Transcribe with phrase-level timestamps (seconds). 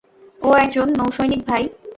[0.41, 1.63] ও একজন নৌসৈনিক, ভাই।